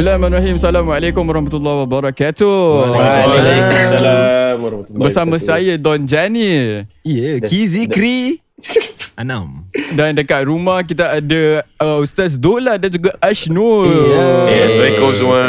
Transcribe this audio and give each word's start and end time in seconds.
Bismillahirrahmanirrahim. 0.00 0.56
Assalamualaikum 0.56 1.22
warahmatullahi 1.28 1.78
wabarakatuh. 1.84 2.56
Waalaikumsalam 2.88 4.54
warahmatullahi 4.64 4.96
Bersama 5.04 5.36
saya 5.36 5.76
Don 5.76 6.08
Jani. 6.08 6.88
Ya, 7.04 7.36
Kizikri 7.44 8.40
Anam. 9.12 9.68
Dan 9.90 10.14
dekat 10.14 10.46
rumah 10.46 10.80
kita 10.80 11.10
ada 11.10 11.42
uh, 11.76 11.98
Ustaz 11.98 12.34
Dola 12.34 12.78
dan 12.78 12.86
juga 12.88 13.10
Ashnul. 13.18 13.90
Ya, 14.46 14.62
Assalamualaikum 14.64 15.10
semua. 15.12 15.40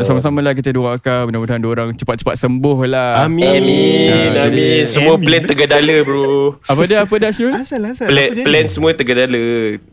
Sama-sama 0.00 0.40
lah 0.40 0.52
kita 0.52 0.70
doakan 0.70 1.28
mudah-mudahan 1.28 1.60
diorang 1.60 1.88
cepat-cepat 1.92 2.34
sembuh 2.34 2.78
lah. 2.86 3.22
Amin. 3.22 3.44
Amin, 3.44 4.30
amin. 4.32 4.32
jadi- 4.50 4.88
Semua 4.88 5.14
plan 5.14 5.42
tergadala 5.42 5.96
bro. 6.00 6.56
Apa 6.64 6.82
dia? 6.84 7.04
Apa 7.04 7.14
dia 7.14 7.28
Ashnul? 7.28 7.52
Asal 7.52 7.84
asal. 7.84 8.08
Plan, 8.08 8.28
apa 8.30 8.40
plan 8.42 8.66
semua 8.66 8.90
tergadala. 8.92 9.44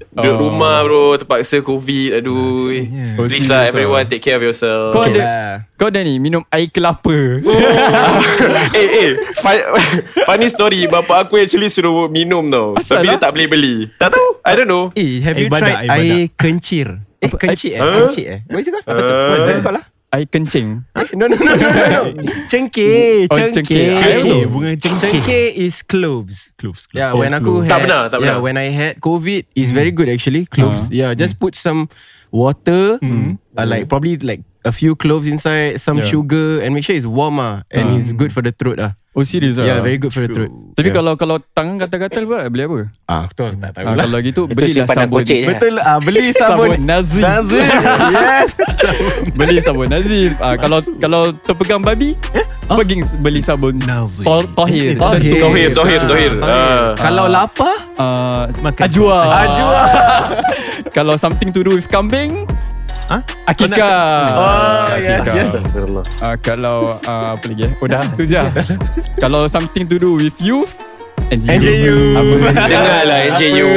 Duduk 0.09 0.31
Oh. 0.31 0.39
rumah 0.45 0.75
bro, 0.81 1.15
terpaksa 1.17 1.59
covid. 1.59 2.15
Aduh. 2.17 2.71
Oh, 3.17 3.27
Please 3.27 3.45
lah 3.45 3.61
ah? 3.61 3.69
everyone 3.69 4.07
take 4.07 4.21
care 4.21 4.35
of 4.35 4.43
yourself. 4.43 4.91
Kau 4.91 5.03
Okay 5.03 5.13
ada 5.13 5.21
lah. 5.21 5.51
Kau 5.75 5.87
ada 5.87 5.99
ni 5.99 6.15
minum 6.15 6.47
air 6.47 6.69
kelapa. 6.69 7.11
eh 8.71 8.87
eh 8.87 9.09
fun- 9.35 9.67
Funny 10.27 10.47
story 10.47 10.85
Bapak 10.85 11.25
aku 11.25 11.35
actually 11.37 11.67
suruh 11.67 12.05
minum 12.05 12.45
tau 12.45 12.77
Asal 12.77 13.01
Tapi 13.01 13.07
lah? 13.07 13.11
dia 13.11 13.19
tak 13.19 13.31
boleh 13.33 13.47
beli 13.49 13.77
Tak 13.97 14.09
tahu 14.11 14.27
I 14.41 14.53
don't 14.53 14.67
know 14.67 14.89
Eh, 14.93 15.21
have 15.21 15.37
you 15.37 15.47
badak, 15.47 15.61
tried 15.61 15.77
air 15.77 15.89
badak. 15.89 16.01
air 16.01 16.23
kencir? 16.35 16.87
Eh, 17.21 17.29
kencir 17.31 17.71
eh? 17.75 17.79
Huh? 17.79 17.93
Kencir 18.09 18.25
eh? 18.27 18.39
What 18.49 18.59
is 18.59 18.67
it 18.67 18.73
called? 18.73 18.85
Apa 18.87 19.01
tu? 19.01 19.13
What 19.13 19.37
is 19.39 19.57
it 19.57 19.63
called 19.63 19.77
lah? 19.77 19.85
air 20.11 20.27
kencing. 20.27 20.69
Eh, 20.91 21.07
No, 21.15 21.27
no, 21.27 21.35
no, 21.35 21.55
no, 21.55 21.63
no. 21.63 22.01
Cengkeh, 22.47 23.27
Oh, 23.27 23.35
cengkeh. 23.35 23.63
cengkeh. 23.63 23.87
Cengkeh, 23.95 24.41
bunga 24.47 24.75
cengkeh. 24.75 25.07
Cengkeh 25.07 25.45
is 25.55 25.79
cloves. 25.83 26.51
Cloves, 26.59 26.87
cloves. 26.87 26.99
Yeah, 26.99 27.15
when 27.15 27.31
aku 27.31 27.63
Tak 27.63 27.79
had, 27.79 27.83
benar, 27.87 28.01
tak 28.07 28.19
yeah, 28.19 28.35
benar. 28.35 28.43
when 28.43 28.55
I 28.59 28.67
had 28.71 28.99
COVID, 28.99 29.47
it's 29.55 29.71
very 29.71 29.91
good 29.91 30.07
actually. 30.07 30.47
Cloves. 30.47 30.91
Ah. 30.91 30.95
Yeah, 30.95 31.11
just 31.15 31.39
put 31.39 31.55
some 31.55 31.87
water, 32.27 32.99
uh, 32.99 33.65
like 33.67 33.87
probably 33.87 34.15
like 34.19 34.43
a 34.63 34.71
few 34.71 34.95
cloves 34.95 35.27
inside, 35.27 35.79
some 35.79 35.99
Yeah. 35.99 36.07
sugar, 36.11 36.59
and 36.59 36.75
make 36.75 36.83
sure 36.83 36.95
it's 36.95 37.07
warm 37.07 37.39
ah, 37.39 37.63
and 37.71 37.95
it's 37.95 38.11
good 38.11 38.31
for 38.31 38.43
the 38.43 38.51
throat 38.51 38.79
ah. 38.79 38.95
Oh 39.11 39.23
serius 39.23 39.59
lah. 39.59 39.67
Yeah, 39.67 39.79
very 39.81 39.99
good 39.99 40.09
for 40.09 40.23
the 40.23 40.31
throat. 40.31 40.55
Tapi 40.71 40.87
yeah. 40.87 40.95
kalau 40.95 41.13
kalau 41.15 41.35
tangan 41.51 41.75
gatal-gatal 41.77 42.23
buat 42.23 42.47
beli 42.47 42.63
apa? 42.63 42.79
ah, 43.05 43.27
aku 43.27 43.33
tahu 43.35 43.47
tak 43.59 43.71
tahu 43.73 43.83
Ah, 43.83 43.91
lah. 43.91 44.05
kalau 44.07 44.19
gitu 44.21 44.41
Itu 44.41 44.55
belilah 44.55 44.71
simpanan 44.73 45.03
sabun. 45.03 45.15
kocek 45.19 45.35
je. 45.35 45.47
Betul 45.51 45.73
ah, 45.77 45.99
beli 45.99 46.23
sabun. 46.39 46.67
Sabun 46.69 46.79
Nazif. 46.81 47.21
Nazif. 47.21 47.65
yes. 48.07 48.51
beli 49.37 49.55
sabun 49.59 49.87
Nazif. 49.89 50.31
Ah, 50.39 50.55
kalau 50.55 50.79
kalau 50.95 51.21
terpegang 51.37 51.83
babi, 51.83 52.15
pergi 52.65 52.95
beli 53.19 53.43
sabun 53.43 53.75
Nazif. 53.83 54.23
Toh- 54.23 54.47
Tohir. 54.47 54.95
Tohir. 54.95 55.33
Tohir, 55.43 55.69
tohir, 55.75 55.99
Ah, 55.99 56.07
tohir. 56.07 56.31
Ah. 56.39 56.89
Kalau 56.95 57.25
lapar, 57.27 57.75
Uh, 57.93 58.47
Makan. 58.63 58.81
ajwa. 58.87 59.17
Ajwa. 59.29 59.79
kalau 60.97 61.13
something 61.15 61.51
to 61.51 61.61
do 61.61 61.75
with 61.75 61.85
kambing, 61.85 62.47
Ha? 63.11 63.19
akikah. 63.43 64.07
Oh, 64.39 64.95
yes, 64.95 65.19
Akikah. 65.19 65.35
yes. 65.35 65.51
Ah, 66.23 66.35
kalau 66.39 66.95
ah, 67.03 67.35
apa 67.35 67.43
lagi? 67.51 67.67
eh? 67.67 67.71
Oh 67.83 67.87
dah 67.91 68.07
tu 68.15 68.23
je. 68.23 68.39
kalau 69.19 69.51
something 69.51 69.83
to 69.83 69.99
do 69.99 70.15
with 70.15 70.31
youth, 70.39 70.71
NJU. 71.27 72.15
Dengarlah 72.55 73.35
NJU. 73.35 73.67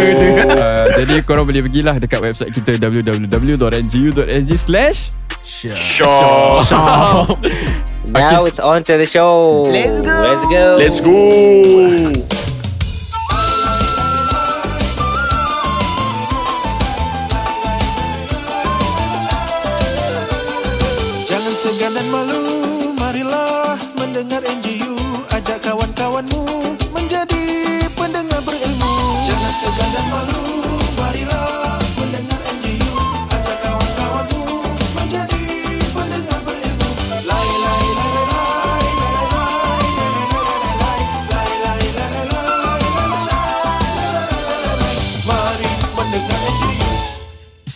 Uh, 0.54 0.86
jadi 1.02 1.14
korang 1.26 1.50
boleh 1.50 1.66
pergilah 1.66 1.98
dekat 1.98 2.22
website 2.22 2.54
kita 2.54 2.78
www.ngu.sg 2.78 4.50
slash 4.54 5.10
Shaw. 5.44 6.64
Now 8.14 8.44
it's 8.46 8.60
on 8.60 8.80
to 8.86 8.96
the 8.96 9.04
show. 9.04 9.66
Let's 9.68 10.00
go. 10.00 10.16
Let's 10.24 10.44
go. 10.46 10.64
Let's 10.78 11.00
go. 11.02 12.33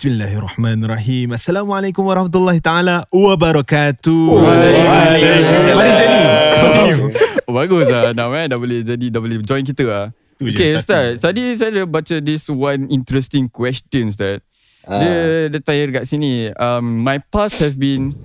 Bismillahirrahmanirrahim. 0.09 1.37
Assalamualaikum 1.37 2.01
warahmatullahi 2.01 2.65
taala 2.65 3.05
wabarakatuh. 3.13 4.41
Waalaikumsalam. 4.41 5.77
Mari 5.77 5.93
jadi. 6.01 6.23
Continue. 6.65 7.13
Oh, 7.45 7.53
bagus 7.53 7.85
lah 7.93 8.17
Nam 8.17 8.33
eh 8.33 8.49
Dah 8.49 8.57
boleh 8.57 8.81
jadi 8.89 9.07
Dah 9.13 9.21
boleh 9.21 9.37
join 9.45 9.69
kita 9.69 9.85
lah 9.85 10.09
Tu 10.41 10.49
Okay. 10.49 10.81
Ustaz 10.81 11.21
Tadi 11.21 11.61
saya 11.61 11.77
ada 11.77 11.85
baca 11.85 12.25
This 12.25 12.49
one 12.49 12.89
interesting 12.89 13.53
question 13.53 14.09
Ustaz 14.09 14.41
Dia, 14.89 15.53
dia 15.53 15.61
tanya 15.61 15.85
dekat 15.93 16.05
sini 16.09 16.57
um, 16.57 17.05
My 17.05 17.21
past 17.21 17.61
have 17.61 17.77
been 17.77 18.17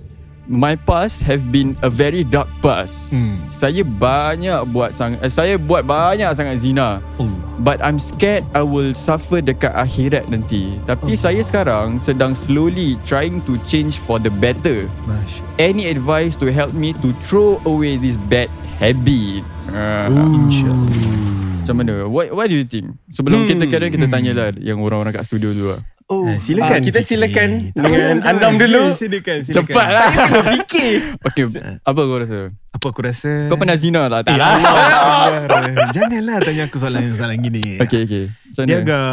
My 0.44 0.76
past 0.76 1.24
have 1.24 1.48
been 1.48 1.72
a 1.80 1.88
very 1.88 2.20
dark 2.20 2.52
past 2.60 3.16
Hmm. 3.16 3.40
Saya 3.48 3.80
banyak 3.80 4.68
buat 4.76 4.92
sang, 4.92 5.16
eh, 5.24 5.32
Saya 5.32 5.56
buat 5.56 5.88
banyak 5.88 6.28
sangat 6.36 6.60
zina 6.60 7.00
Allah. 7.16 7.40
But 7.64 7.80
I'm 7.80 7.96
scared 7.96 8.44
I 8.52 8.60
will 8.60 8.92
suffer 8.92 9.40
dekat 9.40 9.72
akhirat 9.72 10.28
nanti 10.28 10.76
Tapi 10.84 11.14
saya 11.16 11.40
sekarang 11.40 12.02
Sedang 12.02 12.34
slowly 12.36 13.00
Trying 13.08 13.40
to 13.48 13.56
change 13.64 14.02
for 14.02 14.20
the 14.20 14.28
better 14.28 14.90
Masya. 15.08 15.40
Any 15.56 15.88
advice 15.88 16.36
to 16.42 16.50
help 16.52 16.76
me 16.76 16.92
To 17.00 17.14
throw 17.24 17.62
away 17.64 17.96
this 17.96 18.18
bad 18.18 18.52
habit 18.82 19.46
uh, 19.70 20.10
InsyaAllah. 20.10 21.23
Macam 21.64 21.76
mana 21.76 21.94
What, 22.04 22.26
what 22.30 22.46
do 22.46 22.54
you 22.54 22.62
think 22.62 22.92
Sebelum 23.08 23.42
Hmm. 23.42 23.48
kita 23.48 23.64
kira 23.66 23.88
Kita 23.88 24.06
tanyalah 24.06 24.52
Yang 24.54 24.78
orang-orang 24.78 25.12
kat 25.12 25.24
studio 25.24 25.50
dulu 25.50 25.68
lah 25.70 25.82
Oh, 26.04 26.28
Eh, 26.28 26.36
silakan 26.36 26.68
ah, 26.70 26.84
kita 26.84 27.00
silakan 27.00 27.72
dengan 27.72 28.20
Andam 28.22 28.60
dulu. 28.60 28.92
Silakan, 28.92 29.40
silakan. 29.40 29.56
Cepat 29.56 29.88
lah 29.88 30.08
Fikir. 30.44 31.00
Okay 31.26 31.44
Apa 31.80 31.96
kau 31.98 32.20
rasa 32.20 32.52
Apa 32.68 32.86
aku 32.86 33.00
rasa? 33.02 33.48
Kau 33.48 33.56
pernah 33.56 33.72
zina 33.74 34.04
tak? 34.06 34.28
Tak 34.28 34.28
Eh, 34.28 34.36
lah 34.36 34.52
Allah. 34.52 35.88
Janganlah 35.88 36.44
tanya 36.44 36.68
aku 36.68 36.76
soalan-soalan 36.76 37.40
gini. 37.40 37.80
Okay 37.80 38.04
okay 38.04 38.24
Macam 38.28 38.64
Dia 38.64 38.76
agak 38.78 39.08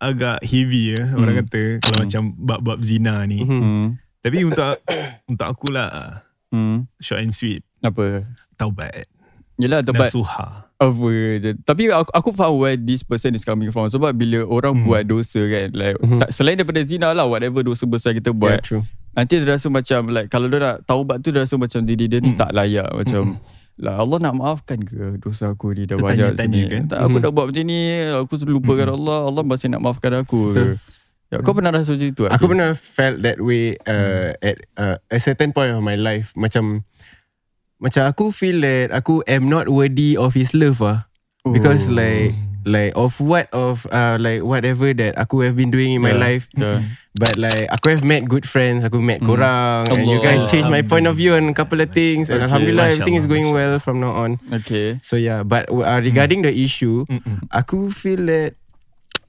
agak 0.00 0.36
heavy 0.42 0.82
ya 0.90 1.02
orang 1.12 1.34
Hmm. 1.34 1.42
kata 1.44 1.62
kalau 1.78 1.96
macam 2.00 2.22
bab-bab 2.34 2.78
zina 2.80 3.14
ni. 3.22 3.38
hmm. 3.38 3.84
Tapi 4.18 4.36
untuk 4.42 4.72
untuk 5.30 5.46
aku 5.46 5.68
lah 5.68 6.24
Hmm. 6.48 6.88
short 6.96 7.20
and 7.20 7.32
sweet 7.32 7.60
Apa 7.78 8.24
taubat 8.56 9.04
Yelah 9.60 9.84
tempat 9.84 10.08
nasuha. 10.08 10.72
Je 11.38 11.50
Tapi 11.62 11.92
aku, 11.92 12.10
aku 12.10 12.28
faham 12.32 12.58
Where 12.58 12.74
this 12.74 13.06
person 13.06 13.36
is 13.36 13.46
coming 13.46 13.70
from 13.70 13.86
Sebab 13.86 14.10
bila 14.12 14.42
orang 14.42 14.74
Hmm. 14.74 14.84
buat 14.84 15.02
dosa 15.06 15.38
kan 15.38 15.70
like, 15.70 15.94
Mhm. 16.02 16.18
tak, 16.18 16.28
Selain 16.34 16.58
daripada 16.58 16.82
zina 16.82 17.14
lah 17.14 17.22
Whatever 17.22 17.62
dosa 17.62 17.86
besar 17.86 18.10
kita 18.12 18.34
buat 18.34 18.58
Yeah, 18.58 18.64
true. 18.64 18.84
Nanti 19.12 19.38
dia 19.38 19.46
rasa 19.46 19.68
macam 19.68 20.10
like 20.10 20.26
Kalau 20.26 20.50
dia 20.50 20.58
nak 20.58 20.76
taubat 20.82 21.22
tu 21.22 21.30
Dia 21.30 21.46
rasa 21.46 21.54
macam 21.54 21.86
diri 21.86 22.10
dia 22.10 22.18
ni 22.18 22.34
Hmm. 22.34 22.40
tak 22.40 22.50
layak 22.50 22.90
Macam 22.90 23.38
lah 23.72 23.98
Allah 23.98 24.18
nak 24.20 24.34
maafkan 24.36 24.78
ke 24.80 25.16
Dosa 25.16 25.48
aku 25.48 25.72
ni 25.72 25.86
dah 25.86 25.96
banyak 25.96 26.34
sini 26.34 26.66
kan? 26.66 26.82
tak, 26.90 26.98
Aku 26.98 27.16
Hmm. 27.16 27.24
dah 27.24 27.30
buat 27.30 27.46
macam 27.48 27.62
ni 27.62 27.80
Aku 28.04 28.32
lupakan 28.42 28.88
Allah 28.90 29.18
Allah 29.24 29.42
masih 29.42 29.70
nak 29.70 29.80
maafkan 29.80 30.12
aku 30.18 30.52
ke 30.52 30.64
ya, 31.30 31.40
Kau 31.40 31.54
pernah 31.54 31.72
rasa 31.72 31.94
macam 31.94 32.08
itu 32.10 32.22
Aku 32.26 32.44
pernah 32.46 32.74
felt 32.74 33.22
that 33.22 33.38
way 33.38 33.78
uh, 33.86 34.34
at 34.36 34.56
uh, 34.76 34.96
a 35.08 35.16
certain 35.16 35.48
point 35.50 35.70
of 35.70 35.80
my 35.80 35.94
life. 35.94 36.34
Macam 36.34 36.84
macam 37.82 38.06
aku 38.06 38.30
feel 38.30 38.62
that 38.62 38.94
aku 38.94 39.26
am 39.26 39.50
not 39.50 39.66
worthy 39.66 40.14
of 40.14 40.38
his 40.38 40.54
love 40.54 40.78
ah. 40.80 41.10
Because 41.42 41.90
Oh. 41.90 41.98
like 41.98 42.30
like 42.62 42.94
of 42.94 43.18
what 43.18 43.50
of 43.50 43.82
uh, 43.90 44.14
like 44.22 44.46
whatever 44.46 44.94
that 44.94 45.18
aku 45.18 45.42
have 45.42 45.58
been 45.58 45.74
doing 45.74 45.98
in 45.98 46.02
my 46.02 46.14
Yeah. 46.14 46.22
life. 46.22 46.46
yeah. 46.54 46.86
But 47.12 47.34
like 47.36 47.66
aku 47.74 47.98
have 47.98 48.06
met 48.06 48.24
good 48.30 48.46
friends, 48.46 48.86
aku 48.86 49.02
met 49.02 49.18
Hmm. 49.20 49.28
korang 49.34 49.90
and 49.90 50.06
you 50.06 50.22
Allah. 50.22 50.38
guys 50.38 50.46
changed 50.48 50.70
my 50.70 50.80
point 50.86 51.10
of 51.10 51.18
view 51.18 51.34
on 51.34 51.50
a 51.50 51.56
couple 51.58 51.82
of 51.82 51.90
things 51.90 52.30
and 52.30 52.38
Okay. 52.40 52.46
alhamdulillah 52.48 52.86
Masya 52.88 52.92
everything 53.02 53.18
is 53.18 53.26
Allah, 53.26 53.34
going 53.36 53.48
well 53.52 53.74
from 53.82 53.98
now 53.98 54.14
on. 54.16 54.38
Okay 54.48 55.02
So 55.02 55.18
yeah, 55.18 55.42
but 55.42 55.66
uh, 55.68 55.98
regarding 56.00 56.46
the 56.46 56.54
issue, 56.54 57.04
Mm-mm. 57.10 57.50
aku 57.52 57.90
feel 57.92 58.24
that 58.30 58.56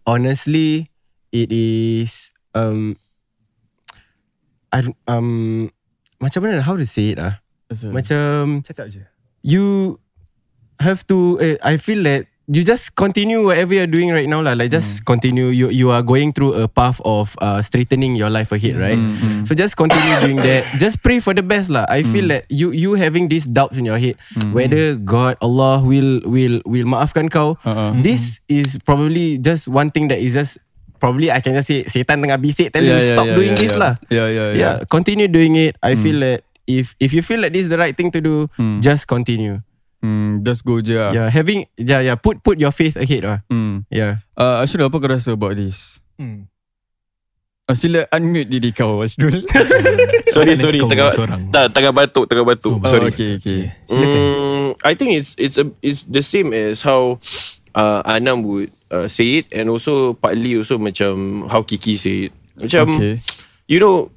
honestly 0.08 0.94
it 1.34 1.50
is 1.52 2.32
um 2.56 2.96
I 4.72 4.86
um 5.12 5.68
macam 6.24 6.40
mana 6.46 6.64
how 6.64 6.80
to 6.80 6.88
say 6.88 7.14
it 7.14 7.20
ah 7.20 7.43
macam 7.72 8.62
Cakap 8.62 8.88
je. 8.90 9.02
you 9.42 9.98
have 10.80 11.06
to 11.08 11.40
uh, 11.40 11.56
I 11.64 11.78
feel 11.78 12.04
that 12.04 12.28
you 12.44 12.60
just 12.62 13.00
continue 13.00 13.40
whatever 13.40 13.72
you're 13.72 13.88
doing 13.88 14.12
right 14.12 14.28
now 14.28 14.44
lah 14.44 14.52
like 14.52 14.68
just 14.68 15.08
continue 15.08 15.48
you 15.48 15.72
you 15.72 15.96
are 15.96 16.04
going 16.04 16.36
through 16.36 16.52
a 16.60 16.68
path 16.68 17.00
of 17.08 17.40
uh, 17.40 17.64
straightening 17.64 18.20
your 18.20 18.28
life 18.28 18.52
ahead 18.52 18.76
right 18.76 19.00
Mm, 19.00 19.16
mm. 19.16 19.42
so 19.48 19.56
just 19.56 19.80
continue 19.80 20.12
doing 20.20 20.44
that 20.44 20.68
just 20.84 21.00
pray 21.00 21.24
for 21.24 21.32
the 21.32 21.42
best 21.42 21.72
lah 21.72 21.88
I 21.88 22.04
feel 22.04 22.28
that 22.28 22.44
you 22.52 22.76
you 22.76 23.00
having 23.00 23.32
these 23.32 23.48
doubts 23.48 23.80
in 23.80 23.88
your 23.88 23.96
head 23.96 24.20
whether 24.52 25.00
God 25.00 25.40
Allah 25.40 25.80
will 25.88 26.20
will 26.28 26.60
will 26.68 26.84
maafkan 26.84 27.32
kau 27.32 27.56
Uh-uh. 27.64 27.96
this 28.04 28.44
is 28.52 28.76
probably 28.84 29.40
just 29.40 29.72
one 29.72 29.88
thing 29.88 30.12
that 30.12 30.20
is 30.20 30.36
just 30.36 30.60
probably 31.00 31.32
I 31.32 31.40
can 31.40 31.56
just 31.56 31.72
say 31.72 31.88
setan 31.88 32.20
tengah 32.20 32.44
bisik 32.44 32.76
tell 32.76 32.84
you 32.84 32.92
Yeah, 32.96 33.08
yeah, 33.08 33.12
stop 33.16 33.28
yeah, 33.28 33.38
doing 33.40 33.56
yeah, 33.56 33.62
this 33.64 33.72
yeah. 33.76 33.84
lah. 33.88 33.94
Yeah, 34.12 34.28
yeah, 34.28 34.48
yeah. 34.52 34.60
Yeah, 34.60 34.76
continue 34.92 35.32
doing 35.32 35.56
it. 35.56 35.80
I 35.80 35.96
feel 35.96 36.20
that 36.24 36.44
if 36.66 36.96
if 37.00 37.12
you 37.12 37.22
feel 37.22 37.42
that 37.42 37.52
this 37.52 37.68
is 37.68 37.72
the 37.72 37.78
right 37.78 37.96
thing 37.96 38.12
to 38.12 38.20
do, 38.20 38.48
Hmm. 38.56 38.80
just 38.80 39.06
continue. 39.06 39.60
Hmm, 40.04 40.44
just 40.44 40.68
go 40.68 40.84
je 40.84 41.00
lah. 41.00 41.16
Yeah, 41.16 41.32
having 41.32 41.64
yeah 41.80 42.04
yeah 42.04 42.20
put 42.20 42.44
put 42.44 42.60
your 42.60 42.76
faith 42.76 43.00
ahead 43.00 43.24
lah. 43.24 43.40
Hmm. 43.48 43.88
Yeah. 43.88 44.20
Uh, 44.36 44.60
Ashrul, 44.60 44.84
apa 44.92 45.00
kau 45.00 45.08
rasa 45.08 45.32
about 45.32 45.56
this? 45.56 46.04
Hmm. 46.20 46.52
Uh, 47.64 47.76
sila 47.80 48.04
unmute 48.12 48.52
diri 48.52 48.76
kau, 48.76 49.00
Ashrul. 49.00 49.48
Sorry, 50.36 50.60
sorry. 50.60 50.84
Tengah, 50.84 51.08
tak, 51.54 51.72
tengah 51.72 51.96
batuk, 51.96 52.28
tengah 52.28 52.44
batuk. 52.44 52.84
Oh, 52.84 52.90
sorry. 52.90 53.08
Oh, 53.08 53.14
okay, 53.16 53.40
okay. 53.40 53.62
Silakan. 53.88 54.20
Mm, 54.20 54.70
I 54.84 54.92
think 54.98 55.16
it's 55.16 55.38
it's 55.40 55.56
a, 55.56 55.72
it's 55.80 56.04
the 56.04 56.20
same 56.20 56.52
as 56.52 56.84
how 56.84 57.22
uh, 57.72 58.02
Anam 58.04 58.44
would 58.44 58.76
uh, 58.92 59.08
say 59.08 59.40
it 59.40 59.46
and 59.56 59.72
also 59.72 60.18
partly 60.20 60.58
also 60.60 60.76
macam 60.76 61.46
how 61.48 61.64
Kiki 61.64 61.96
say 61.96 62.28
it. 62.28 62.32
Macam 62.60 62.98
Okay. 63.00 63.24
you 63.72 63.80
know 63.80 64.12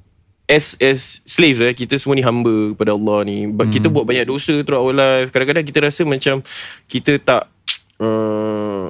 as 0.47 0.79
as 0.79 1.19
slaves 1.23 1.59
eh 1.59 1.75
kita 1.75 1.99
semua 1.99 2.15
ni 2.15 2.23
hamba 2.23 2.71
kepada 2.71 2.95
Allah 2.95 3.27
ni. 3.27 3.45
But 3.45 3.67
Hmm. 3.67 3.73
kita 3.75 3.87
buat 3.87 4.03
banyak 4.03 4.25
dosa 4.25 4.63
throughout 4.63 4.83
our 4.83 4.95
life. 4.95 5.27
Kadang-kadang 5.29 5.63
kita 5.63 5.79
rasa 5.83 6.01
macam 6.03 6.39
kita 6.87 7.19
tak 7.19 7.51
uh, 7.99 8.89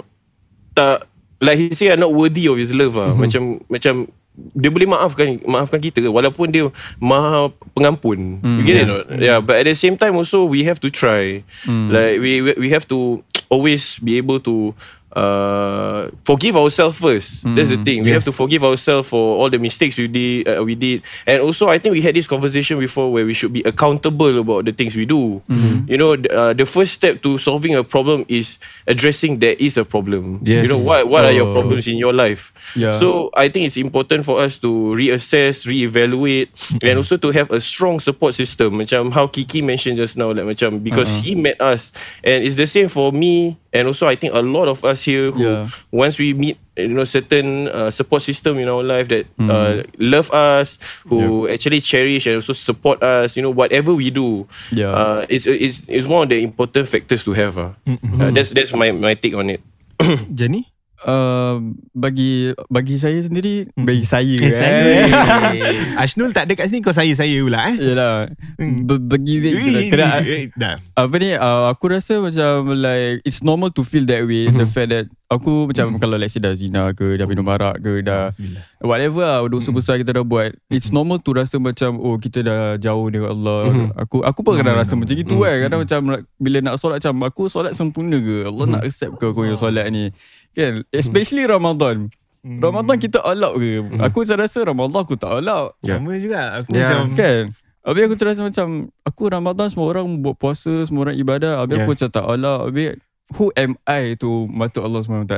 tak 0.71 1.09
like 1.42 1.57
he 1.57 1.74
say 1.74 1.89
I'm 1.89 1.98
not 2.00 2.13
worthy 2.13 2.45
of 2.45 2.57
his 2.57 2.74
love 2.74 2.94
lah 2.94 3.13
macam 3.13 3.62
macam 3.68 4.06
dia 4.54 4.69
boleh 4.69 4.86
maafkan 4.86 5.42
maafkan 5.50 5.81
kita 5.81 6.06
walaupun 6.06 6.54
dia 6.54 6.69
maha 7.01 7.50
pengampun. 7.74 8.38
You 8.45 8.62
get 8.62 8.77
it? 8.77 8.86
Or 8.86 9.01
not 9.01 9.18
yeah 9.18 9.42
but 9.42 9.57
at 9.57 9.65
the 9.65 9.74
same 9.74 9.98
time 9.98 10.13
also 10.13 10.45
we 10.45 10.62
have 10.62 10.77
to 10.77 10.94
try. 10.94 11.42
Like 11.65 12.21
we 12.21 12.45
we- 12.45 12.57
we 12.57 12.68
have 12.69 12.86
to 12.89 13.25
always 13.50 13.98
be 13.98 14.21
able 14.21 14.38
to 14.45 14.77
uh, 15.18 16.14
forgive 16.24 16.54
ourselves 16.56 16.98
first. 17.02 17.44
That's 17.58 17.69
the 17.74 17.81
thing. 17.81 18.04
We 18.06 18.12
have 18.14 18.24
to 18.25 18.31
forgive 18.31 18.64
ourselves 18.64 19.10
for 19.10 19.42
all 19.42 19.50
the 19.50 19.58
mistakes 19.58 19.98
we 19.98 20.08
did. 20.08 20.46
Uh, 20.48 20.62
we 20.64 20.75
did, 20.75 21.02
and 21.25 21.42
also 21.42 21.68
I 21.69 21.80
think 21.81 21.94
we 21.98 22.02
had 22.06 22.14
this 22.16 22.28
conversation 22.30 22.78
before 22.78 23.12
where 23.12 23.25
we 23.25 23.34
should 23.34 23.52
be 23.52 23.64
accountable 23.66 24.30
about 24.40 24.66
the 24.66 24.72
things 24.72 24.96
we 24.96 25.06
do. 25.10 25.42
You 25.90 25.98
know, 25.98 26.16
the, 26.16 26.30
uh, 26.30 26.54
the 26.54 26.66
first 26.66 26.94
step 26.94 27.24
to 27.24 27.38
solving 27.38 27.74
a 27.74 27.84
problem 27.84 28.25
is 28.28 28.60
addressing 28.86 29.40
there 29.40 29.56
is 29.58 29.78
a 29.78 29.86
problem. 29.86 30.40
Yes. 30.46 30.64
You 30.64 30.69
know 30.69 30.80
what 30.84 31.10
what 31.10 31.25
are 31.25 31.31
your 31.34 31.48
Oh. 31.48 31.54
problems 31.56 31.88
in 31.88 31.96
your 31.98 32.12
life? 32.12 32.52
Yeah. 32.75 32.92
So 32.92 33.31
I 33.34 33.48
think 33.48 33.66
it's 33.72 33.80
important 33.80 34.28
for 34.28 34.38
us 34.44 34.60
to 34.60 34.70
reassess, 34.94 35.63
reevaluate, 35.63 36.52
and 36.84 37.00
also 37.00 37.16
to 37.18 37.31
have 37.31 37.50
a 37.56 37.60
strong 37.63 38.04
support 38.04 38.36
system. 38.36 38.75
Macam 38.78 39.10
how 39.16 39.25
Kiki 39.31 39.63
mentioned 39.63 39.96
just 39.96 40.20
now, 40.20 40.30
like 40.36 40.44
macam 40.44 40.84
because 40.84 41.08
he 41.24 41.34
met 41.40 41.56
us, 41.63 41.96
and 42.22 42.44
it's 42.44 42.60
the 42.60 42.68
same 42.68 42.92
for 42.92 43.16
me, 43.16 43.56
and 43.72 43.88
also 43.88 44.12
I 44.12 44.20
think 44.20 44.36
a 44.36 44.44
lot 44.44 44.68
of 44.68 44.84
us 44.84 45.06
here 45.07 45.31
who 45.31 45.39
Yeah. 45.48 45.71
once 45.95 46.19
we 46.19 46.36
meet 46.36 46.59
you 46.75 46.92
know 46.92 47.07
certain 47.07 47.71
uh, 47.71 47.88
support 47.89 48.21
system 48.21 48.59
in 48.59 48.68
our 48.68 48.83
life 48.83 49.07
that 49.07 49.25
uh, 49.39 49.88
love 49.98 50.27
us, 50.36 50.75
who 51.07 51.48
actually 51.48 51.80
cherish 51.80 52.27
and 52.27 52.36
also 52.44 52.51
support 52.51 53.00
us. 53.00 53.39
You 53.39 53.48
know 53.48 53.54
whatever 53.56 53.95
we 53.95 54.12
do, 54.12 54.44
Yeah. 54.75 54.92
uh, 54.92 55.19
it's 55.31 55.48
it's 55.48 55.88
it's 55.88 56.06
one 56.06 56.27
of 56.27 56.30
the 56.30 56.44
important 56.44 56.86
factors 56.92 57.24
to 57.24 57.31
have. 57.31 57.56
Uh. 57.56 57.71
Uh, 57.88 58.30
that's 58.36 58.51
that's 58.51 58.75
my 58.75 58.92
my 58.92 59.15
take 59.15 59.33
on 59.33 59.48
it. 59.50 59.63
Jenny? 60.38 60.68
Uh, 60.98 61.78
bagi 61.94 62.50
bagi 62.68 62.98
saya 62.98 63.22
sendiri, 63.22 63.70
bagi 63.78 64.02
saya. 64.02 64.34
Eh, 64.34 64.50
saya. 64.50 64.82
eh. 65.54 65.94
Ashnul 65.94 66.34
tak 66.34 66.50
ada 66.50 66.58
kat 66.58 66.74
sini 66.74 66.82
kau 66.82 66.90
saya-saya 66.90 67.38
pula 67.38 67.70
eh. 67.70 67.78
Yelah. 67.78 68.34
Hmm. 68.58 68.90
Bagi 68.90 69.38
Eh, 69.46 69.94
kena. 69.94 70.82
Apa 70.98 71.16
ni 71.22 71.38
uh, 71.38 71.70
Aku 71.70 71.94
rasa 71.94 72.18
macam 72.18 72.74
Like 72.74 73.22
It's 73.22 73.46
normal 73.46 73.70
to 73.70 73.86
feel 73.86 74.02
that 74.10 74.26
way 74.26 74.50
The 74.50 74.66
fact 74.66 74.90
that 74.90 75.06
Aku 75.30 75.70
macam 75.70 76.02
Kalau 76.02 76.18
let's 76.18 76.34
say 76.34 76.42
dah 76.42 76.58
zina 76.58 76.90
ke 76.98 77.22
Dah 77.22 77.30
minum 77.30 77.46
arak 77.46 77.78
ke 77.78 78.02
Dah 78.02 78.34
Bismillah. 78.34 78.66
Whatever 78.82 79.22
lah 79.22 79.46
Dosa 79.46 79.70
besar 79.70 80.02
kita 80.02 80.10
dah 80.10 80.26
buat 80.26 80.58
It's 80.74 80.90
normal 80.90 81.22
to 81.22 81.38
rasa 81.38 81.62
macam 81.62 82.02
Oh 82.02 82.18
kita 82.18 82.42
dah 82.42 82.82
jauh 82.82 83.06
dengan 83.14 83.38
Allah. 83.38 83.94
Aku 84.02 84.26
aku 84.26 84.40
pun 84.42 84.58
kadang 84.58 84.74
rasa 84.74 84.98
macam 84.98 85.14
itu 85.14 85.36
kan 85.38 85.56
Kadang 85.62 85.80
macam 85.86 86.00
Bila 86.42 86.58
nak 86.66 86.76
solat 86.82 86.98
macam 86.98 87.30
Aku 87.30 87.46
solat 87.46 87.78
sempurna 87.78 88.18
ke? 88.18 88.50
Allah 88.50 88.66
nak 88.68 88.82
accept 88.90 89.22
ke 89.22 89.30
Aku 89.30 89.46
yang 89.46 89.60
solat 89.60 89.86
ni 89.94 90.10
Kan 90.57 90.81
Especially 90.89 91.45
Ramadan 91.45 92.09
Ramadan 92.42 92.98
kita 92.98 93.21
all 93.21 93.44
out 93.44 93.56
ke 93.56 93.83
Aku 94.01 94.24
macam 94.24 94.38
rasa 94.39 94.59
Ramadan 94.63 95.00
aku 95.04 95.13
tak 95.13 95.30
all 95.30 95.45
out 95.45 95.69
Yeah. 95.83 96.00
Sama 96.01 96.15
juga. 96.18 96.42
Aku 96.57 96.69
Yeah. 96.74 96.81
macam 96.81 97.01
Kan 97.13 97.42
Habis 97.83 98.01
aku 98.04 98.15
terasa 98.15 98.39
macam 98.42 98.68
Aku 99.04 99.21
Ramadan 99.27 99.68
semua 99.69 99.88
orang 99.88 100.07
buat 100.18 100.36
puasa 100.36 100.71
Semua 100.83 101.06
orang 101.06 101.15
ibadah 101.15 101.62
Habis 101.62 101.75
Yeah. 101.75 101.83
aku 101.83 101.92
macam 101.94 102.09
tak 102.09 102.25
Allah 102.25 102.57
Habis 102.65 102.98
Who 103.36 103.51
am 103.59 103.75
I 103.83 104.15
to 104.15 104.48
Matuk 104.48 104.88
Allah 104.88 105.04
SWT 105.04 105.36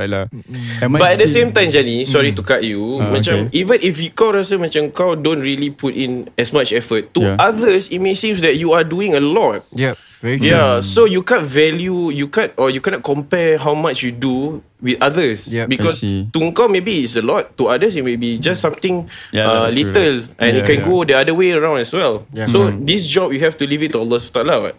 Am 0.78 0.90
I 0.94 0.98
But 1.02 1.10
at 1.10 1.18
the 1.18 1.26
same 1.26 1.50
time 1.50 1.66
Jani 1.68 2.06
Sorry 2.06 2.30
to 2.30 2.42
cut 2.46 2.62
you 2.62 3.02
Ah, 3.02 3.10
Macam 3.10 3.50
okay. 3.50 3.58
Even 3.58 3.82
if 3.82 3.98
you, 3.98 4.14
kau 4.14 4.30
rasa 4.30 4.54
macam 4.54 4.94
Kau 4.94 5.18
don't 5.18 5.42
really 5.42 5.74
put 5.74 5.98
in 5.98 6.30
As 6.38 6.54
much 6.54 6.70
effort 6.70 7.10
To 7.18 7.26
Yeah. 7.26 7.42
others 7.42 7.90
It 7.90 7.98
may 7.98 8.14
seem 8.14 8.38
that 8.40 8.54
you 8.54 8.70
are 8.70 8.86
doing 8.86 9.18
a 9.18 9.22
lot 9.22 9.66
Yep. 9.74 9.98
Very 10.20 10.36
true. 10.36 10.52
Yeah 10.52 10.84
So 10.84 11.08
you 11.08 11.24
can't 11.24 11.42
value 11.42 12.12
You 12.12 12.28
can't 12.28 12.52
Or 12.60 12.68
you 12.68 12.84
cannot 12.84 13.00
compare 13.00 13.56
How 13.56 13.72
much 13.72 14.04
you 14.04 14.12
do 14.12 14.60
With 14.76 15.00
others 15.00 15.48
Yep. 15.48 15.72
Because. 15.72 16.04
To 16.04 16.38
kau 16.52 16.68
maybe 16.68 17.04
it's 17.04 17.16
a 17.16 17.24
lot 17.24 17.56
To 17.56 17.72
others 17.72 17.96
it 17.96 18.04
may 18.04 18.20
be 18.20 18.36
Just 18.36 18.60
something 18.60 19.08
Yeah, 19.32 19.48
uh, 19.48 19.72
true. 19.72 19.80
Little 19.80 20.14
And 20.36 20.60
it 20.60 20.60
Yeah, 20.60 20.68
can 20.68 20.78
yeah. 20.80 20.88
go 20.88 20.96
the 21.08 21.16
other 21.16 21.32
way 21.32 21.56
around 21.56 21.80
as 21.80 21.88
well 21.90 22.28
Yeah. 22.36 22.44
So 22.44 22.68
this 22.68 23.08
job 23.08 23.32
You 23.32 23.40
have 23.48 23.56
to 23.56 23.64
leave 23.64 23.80
it 23.80 23.96
to 23.96 24.04
Allah 24.04 24.20
SWT 24.20 24.36
what? 24.44 24.76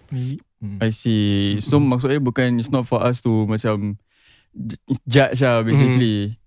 I 0.77 0.93
see 0.93 1.57
So 1.57 1.81
maksudnya 1.81 2.21
bukan 2.21 2.61
It's 2.61 2.69
not 2.69 2.85
for 2.85 3.01
us 3.01 3.17
to 3.25 3.49
Macam 3.49 3.97
Judge 5.09 5.41
lah 5.41 5.65
basically 5.65 6.37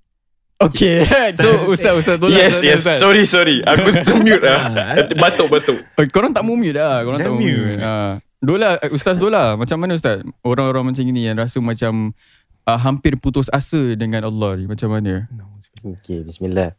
Okay 0.54 1.02
So 1.42 1.66
Ustaz 1.66 1.98
Ustaz 1.98 2.22
tolong 2.22 2.30
Yes 2.30 2.62
Ustaz, 2.62 2.62
yes 2.62 2.78
Ustaz. 2.86 2.98
Sorry 3.02 3.26
sorry 3.26 3.58
Aku 3.66 3.90
mute 4.22 4.38
lah 4.38 4.70
Batuk 5.18 5.50
batuk 5.50 5.82
Oh, 5.98 6.06
korang 6.14 6.30
tak 6.30 6.46
mau 6.46 6.54
mute 6.54 6.78
lah 6.78 7.02
Korang 7.02 7.18
tak 7.18 7.26
Jangan 7.26 7.34
mau 7.34 7.42
mute, 7.42 7.74
mute. 7.74 7.82
ha. 7.82 8.22
Dola 8.44 8.76
Ustaz 8.92 9.16
Dola 9.16 9.56
Macam 9.56 9.80
mana 9.80 9.96
Ustaz 9.96 10.20
Orang-orang 10.44 10.92
macam 10.92 11.00
ni 11.00 11.24
Yang 11.24 11.48
rasa 11.48 11.58
macam 11.64 12.12
uh, 12.68 12.78
Hampir 12.78 13.16
putus 13.16 13.48
asa 13.48 13.96
Dengan 13.96 14.28
Allah 14.28 14.60
ni 14.60 14.68
Macam 14.68 14.92
mana 14.92 15.24
Okay, 15.84 16.24
Bismillah. 16.24 16.72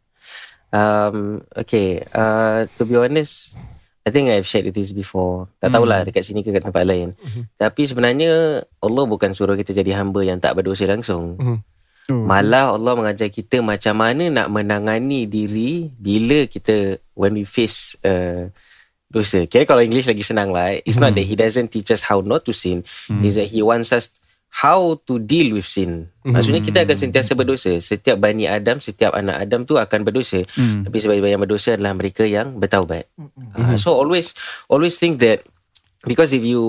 Um, 0.74 1.46
okay, 1.54 2.04
uh, 2.12 2.66
to 2.76 2.84
be 2.84 2.98
honest, 2.98 3.56
I 4.02 4.10
think 4.10 4.34
I've 4.34 4.50
shared 4.50 4.68
this 4.74 4.92
before. 4.92 5.48
Tak 5.62 5.72
tahulah 5.72 6.02
dekat 6.04 6.26
sini 6.26 6.42
ke 6.42 6.50
kat 6.50 6.66
tempat 6.66 6.84
lain. 6.84 7.14
Tapi 7.56 7.86
sebenarnya 7.86 8.66
Allah 8.82 9.04
bukan 9.06 9.32
suruh 9.38 9.54
kita 9.56 9.72
jadi 9.78 10.02
hamba 10.02 10.26
yang 10.26 10.42
tak 10.42 10.58
berdosa 10.58 10.90
langsung. 10.90 11.38
oh. 11.38 11.60
Malah 12.10 12.74
Allah 12.74 12.94
mengajar 12.98 13.30
kita 13.30 13.62
macam 13.62 13.98
mana 13.98 14.30
nak 14.30 14.48
menangani 14.50 15.26
diri 15.30 15.90
bila 15.98 16.46
kita 16.46 17.02
when 17.18 17.34
we 17.34 17.46
face 17.46 17.98
uh, 18.06 18.50
dosa. 19.16 19.48
Kira 19.48 19.64
kalau 19.64 19.80
English 19.80 20.12
lagi 20.12 20.28
senang 20.28 20.52
lah. 20.52 20.76
eh. 20.76 20.84
It's 20.84 21.00
not 21.00 21.16
that 21.16 21.24
he 21.24 21.40
doesn't 21.40 21.72
teach 21.72 21.88
us 21.96 22.04
how 22.04 22.20
not 22.20 22.44
to 22.44 22.52
sin. 22.52 22.84
Is 23.24 23.40
that 23.40 23.48
he 23.48 23.64
wants 23.64 23.96
us 23.96 24.20
how 24.56 24.96
to 25.04 25.20
deal 25.20 25.52
with 25.52 25.68
sin. 25.68 26.08
Maksudnya 26.24 26.64
kita 26.64 26.88
akan 26.88 26.96
sentiasa 26.96 27.36
berdosa. 27.36 27.76
Setiap 27.76 28.16
Bani 28.16 28.48
Adam, 28.48 28.80
setiap 28.80 29.12
anak 29.12 29.44
Adam 29.44 29.68
tu 29.68 29.76
akan 29.76 30.08
berdosa. 30.08 30.48
Hmm. 30.56 30.88
Tapi 30.88 30.96
sebaik-baik 31.04 31.36
yang 31.36 31.44
berdosa 31.44 31.76
adalah 31.76 31.92
mereka 31.92 32.24
yang 32.24 32.56
bertaubat. 32.56 33.04
Uh, 33.20 33.76
so 33.76 33.92
always 33.92 34.32
always 34.72 34.96
think 34.96 35.20
that 35.20 35.44
because 36.08 36.32
if 36.32 36.40
you 36.40 36.64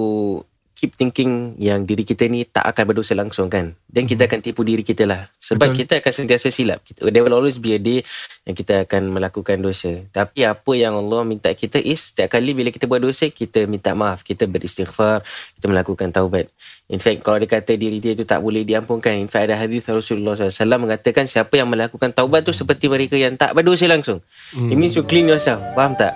keep 0.76 0.92
thinking 0.92 1.56
yang 1.56 1.88
diri 1.88 2.04
kita 2.04 2.28
ni 2.28 2.44
tak 2.44 2.68
akan 2.68 2.92
berdosa 2.92 3.16
langsung 3.16 3.48
kan? 3.48 3.72
Then 3.88 4.04
kita 4.04 4.28
akan 4.28 4.44
tipu 4.44 4.60
diri 4.60 4.84
kita 4.84 5.08
lah. 5.08 5.32
Sebab 5.40 5.72
Betul. 5.72 5.88
kita 5.88 5.92
akan 6.04 6.12
sentiasa 6.12 6.52
silap. 6.52 6.84
Kita, 6.84 7.08
there 7.08 7.24
will 7.24 7.32
always 7.32 7.56
be 7.56 7.72
a 7.72 7.80
day 7.80 8.04
yang 8.44 8.52
kita 8.52 8.84
akan 8.84 9.08
melakukan 9.08 9.56
dosa. 9.56 10.04
Tapi 10.12 10.44
apa 10.44 10.72
yang 10.76 11.00
Allah 11.00 11.24
minta 11.24 11.48
kita 11.56 11.80
is 11.80 12.12
setiap 12.12 12.36
kali 12.36 12.52
bila 12.52 12.68
kita 12.68 12.84
buat 12.84 13.00
dosa 13.00 13.24
kita 13.32 13.64
minta 13.64 13.96
maaf. 13.96 14.20
Kita 14.20 14.44
beristighfar 14.44 15.24
kita 15.56 15.64
melakukan 15.72 16.12
taubat. 16.12 16.52
In 16.92 17.00
fact 17.00 17.24
kalau 17.24 17.40
dia 17.40 17.48
kata 17.48 17.72
diri 17.80 17.96
dia 17.96 18.12
tu 18.12 18.28
tak 18.28 18.44
boleh 18.44 18.60
diampunkan 18.60 19.16
in 19.16 19.32
fact 19.32 19.48
ada 19.48 19.56
hadis 19.56 19.88
Rasulullah 19.88 20.36
SAW 20.36 20.76
mengatakan 20.76 21.24
siapa 21.24 21.56
yang 21.56 21.72
melakukan 21.72 22.12
taubat 22.12 22.44
tu 22.44 22.52
seperti 22.52 22.92
mereka 22.92 23.16
yang 23.16 23.32
tak 23.40 23.56
berdosa 23.56 23.88
langsung. 23.88 24.20
It 24.52 24.76
means 24.76 24.92
you 24.92 25.08
clean 25.08 25.24
yourself. 25.24 25.64
Faham 25.72 25.96
tak? 25.96 26.12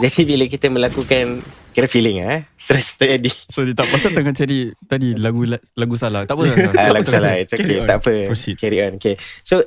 Jadi 0.00 0.24
bila 0.24 0.48
kita 0.48 0.72
melakukan 0.72 1.44
kira 1.78 1.86
feeling 1.86 2.18
eh? 2.26 2.42
terus 2.68 3.00
terjadi. 3.00 3.32
Sorry 3.48 3.72
tak 3.72 3.88
pasal 3.88 4.12
tengah 4.12 4.36
cari 4.36 4.68
Tadi 4.84 5.16
lagu 5.16 5.46
lagu 5.48 5.94
salah. 5.96 6.28
Tak 6.28 6.36
apa 6.36 6.42
Ah, 6.76 6.92
lagu 6.92 7.08
salah 7.08 7.40
It's 7.40 7.56
okay. 7.56 7.86
Tak 7.88 8.04
apa. 8.04 8.28
Proceed. 8.28 8.60
Carry 8.60 8.84
on 8.84 9.00
Okay. 9.00 9.16
So 9.40 9.64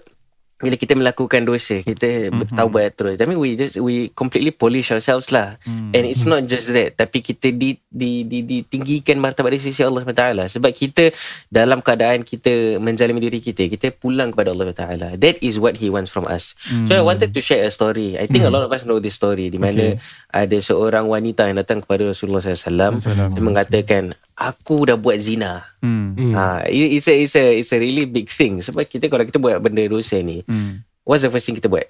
bila 0.62 0.76
kita 0.78 0.94
melakukan 0.94 1.42
dosa 1.44 1.82
kita 1.82 2.30
mm-hmm. 2.30 2.40
bertaubat 2.46 2.90
terus 2.96 3.18
I 3.18 3.26
mean 3.26 3.42
we 3.42 3.58
just 3.58 3.82
we 3.82 4.14
completely 4.14 4.54
polish 4.54 4.94
ourselves 4.94 5.34
lah 5.34 5.58
mm-hmm. 5.66 5.92
and 5.98 6.04
it's 6.06 6.30
not 6.30 6.46
just 6.46 6.70
that 6.72 6.96
tapi 6.96 7.26
kita 7.26 7.50
di 7.52 7.76
di 7.90 8.24
di 8.30 8.46
ditinggikan 8.46 9.18
martabat 9.18 9.58
di 9.58 9.62
sisi 9.62 9.82
Allah 9.82 10.06
SWT 10.06 10.58
sebab 10.58 10.72
kita 10.72 11.12
dalam 11.50 11.82
keadaan 11.82 12.22
kita 12.22 12.78
menzalimi 12.78 13.20
diri 13.20 13.42
kita 13.42 13.68
kita 13.68 13.90
pulang 13.92 14.30
kepada 14.32 14.54
Allah 14.54 14.72
SWT 14.72 15.18
that 15.18 15.36
is 15.42 15.58
what 15.58 15.76
he 15.76 15.90
wants 15.90 16.14
from 16.14 16.30
us 16.30 16.54
mm-hmm. 16.70 16.88
so 16.88 16.96
I 16.96 17.04
wanted 17.04 17.34
to 17.34 17.42
share 17.42 17.66
a 17.66 17.72
story 17.74 18.16
I 18.16 18.30
think 18.30 18.46
mm-hmm. 18.46 18.54
a 18.54 18.56
lot 18.56 18.64
of 18.64 18.72
us 18.72 18.86
know 18.86 19.02
this 19.02 19.18
story 19.18 19.50
di 19.50 19.58
mana 19.58 19.98
ada 20.32 20.58
seorang 20.62 21.10
wanita 21.10 21.50
yang 21.50 21.60
datang 21.60 21.84
kepada 21.84 22.08
Rasulullah 22.08 22.40
SAW 22.40 23.02
Salam. 23.02 23.34
dia 23.34 23.44
mengatakan 23.44 24.14
aku 24.42 24.90
dah 24.90 24.98
buat 24.98 25.22
zina 25.22 25.62
hmm. 25.86 26.18
Hmm. 26.18 26.34
Ha, 26.34 26.44
it- 26.66 26.98
it's 26.98 27.08
a 27.08 27.14
it's 27.14 27.36
a 27.38 27.46
it's 27.62 27.72
a 27.76 27.80
really 27.80 28.10
big 28.10 28.26
thing 28.26 28.64
sebab 28.64 28.90
kita 28.90 29.06
kalau 29.12 29.22
kita 29.22 29.38
buat 29.38 29.62
benda 29.62 29.86
dosa 29.86 30.18
ni 30.24 30.42
Hmm. 30.52 30.84
what's 31.02 31.24
the 31.24 31.30
first 31.30 31.44
thing 31.44 31.56
kita 31.56 31.66
buat? 31.66 31.88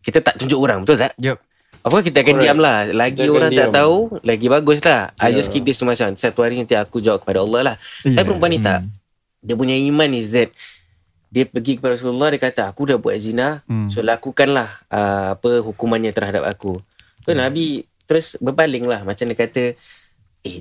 Kita 0.00 0.22
tak 0.22 0.38
tunjuk 0.38 0.54
orang, 0.56 0.80
betul 0.80 0.96
tak? 0.96 1.18
Yup. 1.18 1.42
Of 1.82 1.90
course 1.92 2.02
kita 2.04 2.18
akan 2.20 2.34
Correct. 2.34 2.42
diam 2.42 2.58
lah 2.58 2.78
Lagi 2.88 3.20
Kita 3.20 3.30
orang 3.30 3.50
tak 3.52 3.68
diam. 3.68 3.74
tahu 3.76 3.96
Lagi 4.20 4.46
bagus 4.48 4.82
lah 4.82 5.14
I 5.14 5.30
Yeah. 5.30 5.38
just 5.38 5.50
keep 5.50 5.62
this 5.62 5.78
to 5.78 5.84
myself 5.84 6.10
Satu 6.16 6.42
hari 6.42 6.56
nanti 6.56 6.74
aku 6.74 6.98
jawab 6.98 7.22
kepada 7.22 7.38
Allah 7.38 7.60
lah 7.62 7.76
Yeah. 8.02 8.16
Tapi 8.16 8.26
perempuan 8.28 8.50
ni 8.50 8.58
tak 8.58 8.80
Dia 9.38 9.54
punya 9.54 9.76
iman 9.76 10.10
is 10.10 10.30
that 10.30 10.50
Dia 11.28 11.44
pergi 11.44 11.78
kepada 11.78 11.94
Rasulullah 11.94 12.26
Dia 12.28 12.40
kata 12.40 12.66
aku 12.66 12.86
dah 12.86 12.98
buat 12.98 13.14
zina 13.16 13.62
Hmm. 13.64 13.86
So 13.86 14.02
lakukanlah 14.02 14.66
uh, 14.88 15.26
Apa 15.34 15.62
hukumannya 15.62 16.10
terhadap 16.10 16.42
aku 16.44 16.74
So 17.22 17.30
Nabi 17.30 17.86
Terus 18.02 18.34
berpaling 18.36 18.82
lah 18.82 19.02
Macam 19.02 19.22
dia 19.24 19.36
kata 19.36 19.62
Eh 20.42 20.56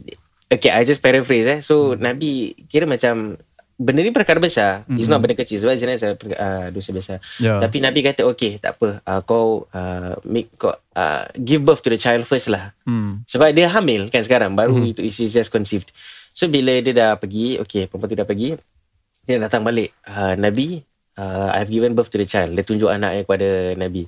Okay 0.47 0.69
I 0.69 0.83
just 0.83 1.01
paraphrase 1.01 1.47
eh 1.47 1.59
So 1.59 1.93
Nabi 1.95 2.53
Kira 2.65 2.85
macam 2.85 3.33
Benda 3.75 3.99
ni 3.99 4.15
perkara 4.15 4.39
besar. 4.39 4.87
It's 4.95 5.11
not 5.11 5.19
benda 5.19 5.35
kecil 5.35 5.59
Sebab 5.59 5.75
zina 5.75 5.99
adalah 5.99 6.15
uh, 6.15 6.67
dosa 6.71 6.95
besar. 6.95 7.17
Ya. 7.43 7.59
Tapi 7.59 7.83
Nabi 7.83 8.07
kata 8.07 8.23
okay 8.23 8.55
tak 8.55 8.79
apa. 8.79 9.03
Uh, 9.03 9.21
Kau 9.27 9.67
uh, 9.67 10.15
make, 10.23 10.47
kau, 10.55 10.71
uh, 10.71 11.23
Give 11.35 11.59
birth 11.59 11.83
to 11.83 11.91
the 11.91 11.99
child 11.99 12.23
first 12.23 12.47
lah. 12.47 12.71
Hmm. 12.87 13.27
sebab 13.27 13.51
dia 13.51 13.67
hamil 13.67 14.07
kan 14.13 14.21
sekarang 14.21 14.53
Baru 14.53 14.79
mm. 14.79 14.91
itu 14.95 15.01
she's 15.11 15.35
just 15.35 15.51
conceived. 15.51 15.91
So 16.31 16.47
bila 16.47 16.79
dia 16.79 16.95
dah 16.95 17.19
pergi 17.19 17.59
Okay 17.59 17.91
perempuan 17.91 18.13
tu 18.13 18.15
dah 18.15 18.27
pergi 18.27 18.55
Dia 19.27 19.43
datang 19.43 19.67
balik. 19.67 19.91
Uh, 20.07 20.39
Nabi 20.39 20.79
uh, 21.19 21.51
I've 21.51 21.67
given 21.67 21.99
birth 21.99 22.13
to 22.15 22.17
the 22.21 22.29
child. 22.29 22.55
Dia 22.55 22.63
tunjuk 22.63 22.87
anaknya 22.87 23.27
kepada 23.27 23.75
Nabi. 23.75 24.07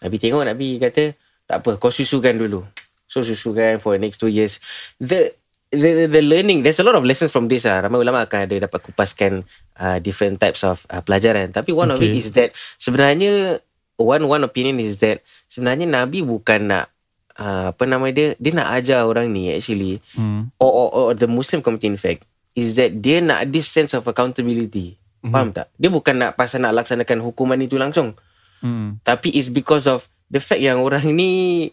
Nabi 0.00 0.16
tengok 0.16 0.48
Nabi 0.48 0.80
kata 0.80 1.12
Tak 1.44 1.56
apa 1.60 1.70
kau 1.76 1.92
susukan 1.92 2.32
dulu. 2.32 2.64
So 3.12 3.20
susukan 3.20 3.76
for 3.76 3.92
the 3.92 4.00
next 4.00 4.24
two 4.24 4.32
years. 4.32 4.56
The 4.96 5.36
The, 5.72 6.04
the 6.04 6.20
learning 6.20 6.60
There's 6.60 6.78
a 6.78 6.86
lot 6.86 6.94
of 6.94 7.02
lessons 7.08 7.32
from 7.32 7.48
this 7.48 7.64
lah. 7.64 7.80
Ramai 7.80 8.04
ulama 8.04 8.28
akan 8.28 8.44
ada 8.44 8.68
Dapat 8.68 8.92
kupaskan 8.92 9.40
uh, 9.80 9.96
Different 10.04 10.36
types 10.36 10.60
of 10.62 10.84
uh, 10.92 11.00
Pelajaran 11.00 11.48
Tapi 11.48 11.72
one 11.72 11.88
of 11.88 11.96
Okay. 11.96 12.12
it 12.12 12.20
is 12.20 12.36
that 12.36 12.52
Sebenarnya 12.76 13.56
One 13.96 14.28
one 14.28 14.44
opinion 14.44 14.76
is 14.84 15.00
that 15.00 15.24
Sebenarnya 15.48 15.88
Nabi 15.88 16.20
bukan 16.20 16.68
nak 16.68 16.92
uh, 17.40 17.72
Apa 17.72 17.88
nama 17.88 18.04
dia 18.12 18.36
Dia 18.36 18.52
nak 18.52 18.68
ajar 18.76 19.08
orang 19.08 19.32
ni 19.32 19.48
actually 19.48 20.04
Hmm. 20.12 20.52
or, 20.60 20.68
or, 20.68 20.88
or 20.92 21.08
the 21.16 21.24
Muslim 21.24 21.64
community 21.64 21.88
in 21.88 21.96
fact 21.96 22.28
is 22.52 22.76
that 22.76 23.00
dia 23.00 23.24
nak 23.24 23.48
this 23.48 23.64
sense 23.64 23.96
of 23.96 24.04
accountability. 24.04 25.00
Mm-hmm. 25.24 25.32
Faham 25.32 25.48
tak? 25.56 25.72
Dia 25.80 25.88
bukan 25.88 26.14
nak 26.20 26.36
pasal 26.36 26.60
nak 26.60 26.76
laksanakan 26.76 27.24
hukuman 27.24 27.56
itu 27.56 27.80
langsung. 27.80 28.12
Hmm. 28.60 29.00
Tapi 29.00 29.32
it's 29.32 29.48
because 29.48 29.88
of 29.88 30.04
the 30.28 30.36
fact 30.36 30.60
yang 30.60 30.84
orang 30.84 31.00
ni 31.16 31.72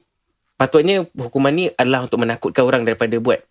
patutnya 0.56 1.03
hukuman 1.20 1.51
ni 1.51 1.68
adalah 1.75 2.08
untuk 2.08 2.24
menakutkan 2.24 2.63
orang 2.63 2.88
daripada 2.88 3.12
buat. 3.20 3.44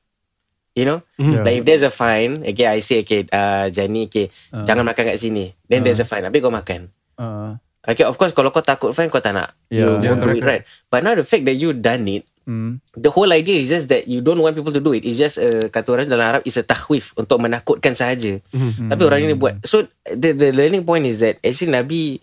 You 0.79 0.87
know? 0.87 0.99
Yeah. 1.19 1.43
Like 1.43 1.59
if 1.59 1.65
there's 1.67 1.83
a 1.83 1.91
fine, 1.91 2.47
okay, 2.47 2.71
I 2.71 2.79
say, 2.79 3.03
okay, 3.03 3.27
uh, 3.35 3.67
Jani, 3.67 4.07
okay, 4.07 4.31
Ah. 4.55 4.63
jangan 4.63 4.87
makan 4.87 5.11
kat 5.11 5.19
sini. 5.19 5.51
Then 5.67 5.83
there's 5.83 5.99
a 5.99 6.07
fine. 6.07 6.23
Habis 6.23 6.39
kau 6.39 6.55
makan. 6.55 6.95
Uh, 7.19 7.59
Okay, 7.89 8.05
of 8.05 8.21
course, 8.21 8.37
kalau 8.37 8.53
kau 8.53 8.61
takut 8.61 8.93
fine, 8.93 9.09
kau 9.09 9.17
tak 9.17 9.33
nak. 9.33 9.57
Yeah. 9.73 9.97
you 9.97 10.13
Yeah, 10.13 10.13
won't 10.13 10.29
do 10.29 10.37
it, 10.37 10.45
right? 10.45 10.63
But 10.93 11.01
now 11.09 11.17
the 11.17 11.25
fact 11.25 11.49
that 11.49 11.57
you 11.57 11.73
done 11.73 12.05
it, 12.05 12.29
hmm. 12.45 12.85
the 12.93 13.09
whole 13.09 13.33
idea 13.33 13.65
is 13.65 13.73
just 13.73 13.89
that 13.89 14.05
you 14.05 14.21
don't 14.21 14.45
want 14.45 14.53
people 14.53 14.77
to 14.77 14.83
do 14.83 14.93
it. 14.93 15.09
It's 15.09 15.17
just 15.17 15.41
uh, 15.41 15.73
kata 15.73 15.97
orang 15.97 16.13
dalam 16.13 16.37
Arab 16.37 16.43
is 16.45 16.61
a 16.61 16.65
tahwif 16.69 17.17
untuk 17.17 17.41
menakutkan 17.41 17.97
sahaja. 17.97 18.45
Mm-hmm. 18.53 18.93
Tapi 18.93 19.03
orang 19.09 19.21
ini 19.25 19.35
buat. 19.41 19.65
So 19.65 19.89
the 20.05 20.37
the 20.37 20.53
learning 20.53 20.85
point 20.85 21.09
is 21.09 21.25
that 21.25 21.41
actually 21.41 21.73
Nabi 21.73 22.21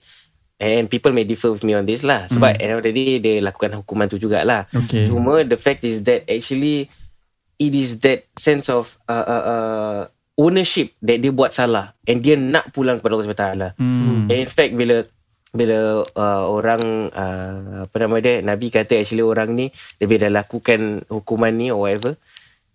and 0.62 0.86
people 0.86 1.12
may 1.12 1.26
differ 1.26 1.50
with 1.50 1.66
me 1.66 1.74
on 1.74 1.90
this 1.90 2.06
lah. 2.06 2.30
Sebab 2.30 2.56
mm. 2.56 2.62
end 2.62 2.72
of 2.78 2.82
the 2.86 2.94
day 2.94 3.18
dia 3.18 3.42
lakukan 3.42 3.74
hukuman 3.74 4.06
tu 4.06 4.22
jugalah. 4.22 4.70
Okay. 4.70 5.10
Cuma 5.10 5.42
the 5.44 5.58
fact 5.58 5.82
is 5.82 6.06
that 6.06 6.30
actually 6.30 6.94
it 7.60 7.74
is 7.74 8.04
that 8.04 8.28
sense 8.36 8.68
of 8.68 8.96
uh, 9.08 9.26
uh, 9.26 9.44
uh, 9.46 10.02
ownership 10.36 10.92
that 11.00 11.24
dia 11.24 11.32
buat 11.32 11.56
salah 11.56 11.96
and 12.04 12.20
dia 12.20 12.36
nak 12.36 12.72
pulang 12.76 13.00
kepada 13.00 13.16
Allah 13.16 13.28
SWT. 13.28 13.48
Hmm. 13.80 14.28
And 14.28 14.40
in 14.44 14.50
fact 14.52 14.76
bila 14.76 15.08
bila 15.56 16.04
uh, 16.04 16.44
orang 16.52 17.10
uh, 17.16 17.88
apa 17.88 17.96
nama 17.96 18.16
dia 18.20 18.44
Nabi 18.44 18.68
kata 18.68 19.00
actually 19.00 19.24
orang 19.24 19.56
ni 19.56 19.72
bila 19.96 20.28
dah 20.28 20.44
lakukan 20.44 21.08
hukuman 21.08 21.56
ni 21.56 21.72
or 21.72 21.88
whatever 21.88 22.20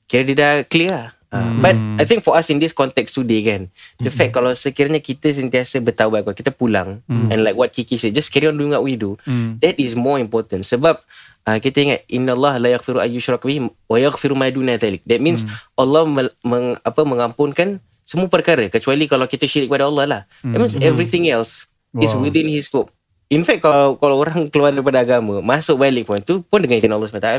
kira 0.08 0.24
dia 0.24 0.36
dah 0.36 0.52
clear 0.64 0.90
lah. 0.90 1.08
Uh, 1.30 1.62
But 1.62 1.78
I 2.02 2.02
think 2.10 2.26
for 2.26 2.34
us 2.34 2.50
in 2.50 2.58
this 2.58 2.74
context 2.74 3.14
today 3.14 3.46
kan 3.46 3.70
The 4.02 4.10
fact 4.10 4.34
kalau 4.34 4.50
sekiranya 4.50 4.98
kita 4.98 5.30
sentiasa 5.30 5.78
Kalau 5.78 6.34
kita 6.34 6.50
pulang 6.50 7.06
And 7.06 7.46
like 7.46 7.54
what 7.54 7.70
Kiki 7.70 8.02
said 8.02 8.18
Just 8.18 8.34
carry 8.34 8.50
on 8.50 8.58
doing 8.58 8.74
what 8.74 8.82
we 8.82 8.98
do 8.98 9.14
Hmm. 9.22 9.62
That 9.62 9.78
is 9.78 9.94
more 9.94 10.18
important 10.18 10.66
Sebab 10.66 10.98
uh, 11.44 11.58
kita 11.58 11.78
ingat 11.80 12.00
Inna 12.08 12.32
Allah 12.34 12.58
la 12.58 12.68
yaghfiru 12.74 12.98
ayyushraka 12.98 13.44
bihi 13.44 13.68
Wa 13.86 13.96
yaghfiru 13.96 14.34
ma 14.34 14.48
duna 14.48 14.76
dhalik. 14.76 15.00
That 15.04 15.20
means 15.20 15.44
Allah 15.76 16.04
mel, 16.04 16.28
meng, 16.42 16.76
apa, 16.80 17.00
mengampunkan 17.04 17.78
Semua 18.02 18.26
perkara 18.26 18.66
Kecuali 18.66 19.06
kalau 19.06 19.24
kita 19.24 19.46
syirik 19.46 19.70
pada 19.70 19.86
Allah 19.86 20.04
lah. 20.04 20.22
That 20.42 20.58
means 20.58 20.76
everything 20.80 21.28
else 21.28 21.66
Is 21.96 22.14
Wow. 22.14 22.22
within 22.26 22.46
his 22.46 22.70
scope. 22.70 22.90
In 23.30 23.42
fact 23.42 23.62
kalau 23.62 23.94
kalau 23.94 24.18
orang 24.18 24.50
keluar 24.50 24.70
daripada 24.70 25.02
agama 25.02 25.38
Masuk 25.38 25.78
balik 25.78 26.06
pun 26.06 26.18
tu 26.18 26.42
pun 26.42 26.58
dengan 26.58 26.78
izin 26.78 26.90
Allah 26.90 27.06
SWT 27.06 27.30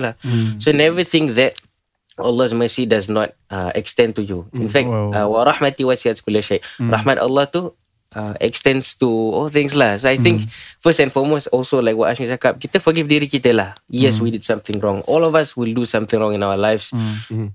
So 0.63 0.72
never 0.72 1.03
think 1.03 1.36
that 1.36 1.55
Allah's 2.20 2.51
mercy 2.51 2.84
does 2.84 3.08
not 3.08 3.31
uh, 3.48 3.72
extend 3.74 4.20
to 4.20 4.22
you. 4.22 4.46
In 4.51 4.67
fact, 4.67 4.91
Wow. 4.91 5.15
uh, 5.15 5.27
wa 5.31 5.48
rahmati 5.48 5.88
wasiat 5.88 6.20
kulli 6.20 6.43
syai. 6.43 6.60
Rahmat 6.77 7.17
Allah 7.17 7.48
tu 7.48 7.72
uh, 8.15 8.34
extends 8.39 8.96
to 9.00 9.08
all 9.08 9.50
things 9.50 9.75
lah. 9.75 9.96
So 9.98 10.12
I 10.12 10.18
think 10.20 10.48
first 10.80 11.00
and 11.00 11.12
foremost 11.12 11.48
also 11.51 11.80
like 11.80 11.96
what 11.96 12.12
Ashmi 12.12 12.27
cakap, 12.27 12.60
kita 12.60 12.84
forgive 12.84 13.08
diri 13.08 13.27
kita 13.27 13.51
lah. 13.56 13.75
Yes, 13.88 14.20
we 14.20 14.32
did 14.32 14.44
something 14.44 14.80
wrong. 14.80 15.03
All 15.08 15.24
of 15.24 15.36
us 15.36 15.56
will 15.56 15.72
do 15.72 15.88
something 15.88 16.20
wrong 16.20 16.36
in 16.36 16.44
our 16.44 16.60
lives. 16.60 16.91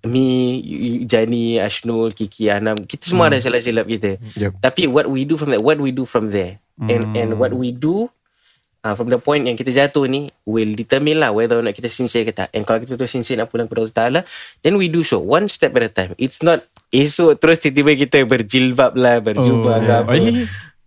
Me, 0.04 0.58
you, 0.60 0.76
you, 0.78 0.92
Jani, 1.04 1.60
Ashnul, 1.60 2.16
Kiki, 2.16 2.48
Anam, 2.48 2.76
kita 2.84 3.08
semua 3.08 3.28
ada 3.28 3.40
silap-silap 3.40 3.86
kita. 3.86 4.10
Yup. 4.36 4.56
Tapi 4.60 4.88
what 4.88 5.08
we 5.08 5.28
do 5.28 5.36
from 5.36 5.52
that, 5.52 5.60
what 5.60 5.76
we 5.80 5.92
do 5.92 6.08
from 6.08 6.32
there, 6.32 6.60
and 6.80 7.16
and 7.16 7.40
what 7.40 7.52
we 7.52 7.72
do 7.72 8.08
uh, 8.86 8.94
from 8.94 9.10
the 9.10 9.18
point 9.18 9.42
yang 9.48 9.58
kita 9.58 9.74
jatuh 9.74 10.06
ni 10.06 10.30
will 10.46 10.78
determine 10.78 11.18
lah 11.18 11.34
whether 11.34 11.58
or 11.58 11.64
not 11.66 11.74
kita 11.74 11.90
sincere 11.90 12.22
ke 12.22 12.30
tak. 12.30 12.54
And 12.54 12.62
kalau 12.62 12.86
kita 12.86 12.94
tu 12.94 13.08
sincere 13.10 13.42
nak 13.42 13.50
pulang 13.50 13.66
kepada 13.66 13.80
Allah 13.82 13.96
Ta'ala, 13.96 14.20
then 14.62 14.78
we 14.78 14.86
do 14.86 15.02
so 15.02 15.18
one 15.18 15.50
step 15.50 15.74
at 15.74 15.82
a 15.82 15.90
time. 15.90 16.12
It's 16.22 16.44
not 16.44 16.62
esok 16.90 17.38
terus 17.38 17.58
tiba-tiba 17.58 17.92
kita 18.06 18.18
berjilbab 18.24 18.92
lah, 18.94 19.18
berjubah 19.22 19.76
ke 19.82 19.92
apa. 19.92 20.12
Eh, 20.14 20.46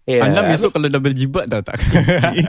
Yeah. 0.09 0.25
Anda 0.25 0.41
besok 0.49 0.73
kalau 0.73 0.89
double 0.89 1.13
jibat 1.13 1.45
dah 1.45 1.61
tak? 1.61 1.77